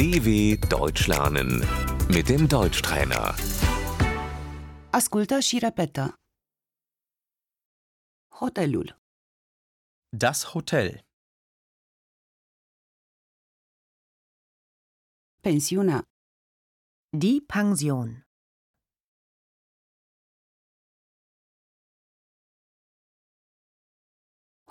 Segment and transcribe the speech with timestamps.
[0.00, 1.50] DW Deutsch lernen
[2.16, 3.34] mit dem Deutschtrainer.
[4.98, 6.04] Ascultă și repetă.
[8.40, 8.88] Hotelul,
[10.22, 10.88] Das Hotel.
[15.42, 15.98] pensiunea,
[17.22, 18.08] Die Pension.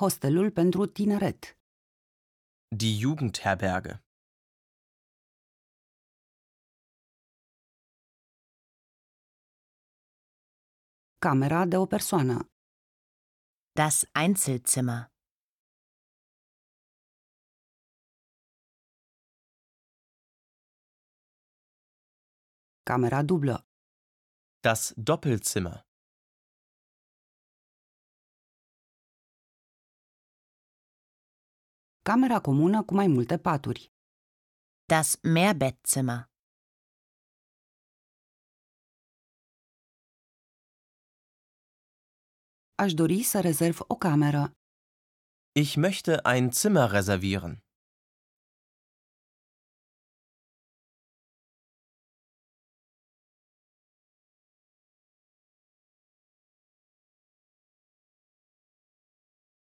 [0.00, 1.40] hostelul pentru tineret,
[2.76, 4.05] Die Jugendherberge.
[11.26, 12.36] Camera de o persoană,
[13.80, 15.00] Das Einzelzimmer.
[22.90, 23.56] camera dublă,
[24.66, 25.76] Das Doppelzimmer.
[32.08, 33.82] camera comună cu mai multe paturi,
[34.92, 36.35] Das Mehrbettzimmer.
[42.76, 44.52] Aș dori să rezerv o cameră,
[45.62, 47.54] Ich möchte ein Zimmer reservieren.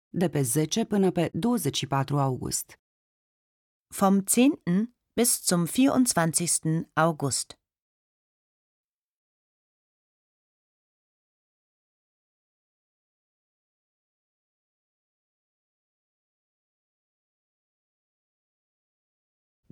[0.09, 2.73] de pe 10 până pe 24 august,
[3.99, 4.49] Vom 10.
[5.13, 6.89] bis zum 24.
[6.93, 7.62] August.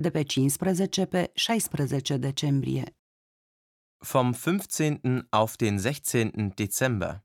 [0.01, 2.83] De pe 15 pe 16 decembrie,
[4.03, 5.27] Vom 15.
[5.31, 6.53] auf den 16.
[6.55, 7.21] Dezember.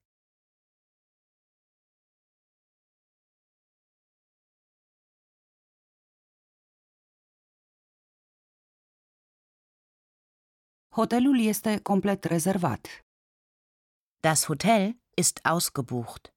[10.97, 13.05] hotelul este complet rezervat.
[14.21, 16.36] Das Hotel ist ausgebucht.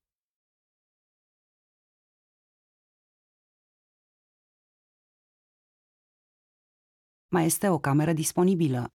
[7.31, 8.93] Mai este o cameră disponibilă.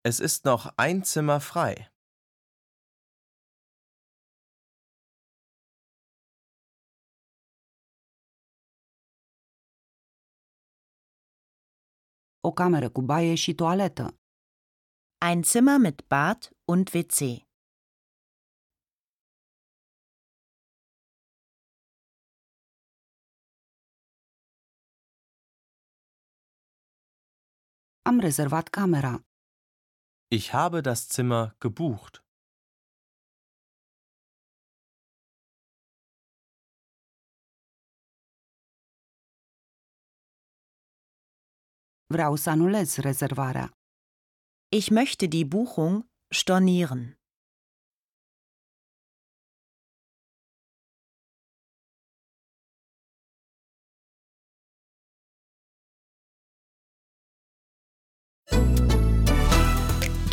[0.00, 1.96] Es ist noch ein Zimmer frei.
[12.40, 14.18] O cameră cu baie și toaletă,
[15.28, 17.47] Ein Zimmer mit Bad und WC.
[28.08, 29.22] Am rezervat camera.
[30.30, 32.24] Ich habe das Zimmer gebucht.
[42.06, 43.70] Vreau să anulez rezervarea.
[44.68, 47.17] Ich möchte die Buchung stornieren.